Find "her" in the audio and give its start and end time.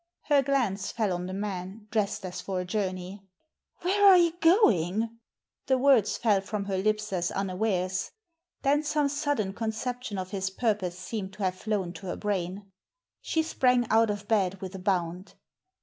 0.23-0.41, 6.65-6.77, 12.07-12.15